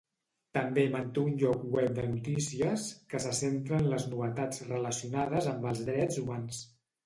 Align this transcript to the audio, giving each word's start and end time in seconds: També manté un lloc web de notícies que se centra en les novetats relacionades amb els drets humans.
També 0.57 0.85
manté 0.95 1.25
un 1.31 1.35
lloc 1.43 1.65
web 1.75 1.91
de 1.99 2.07
notícies 2.15 2.87
que 3.13 3.23
se 3.27 3.35
centra 3.43 3.81
en 3.83 3.93
les 3.95 4.09
novetats 4.17 4.67
relacionades 4.73 5.55
amb 5.57 5.73
els 5.75 5.87
drets 5.95 6.23
humans. 6.27 6.69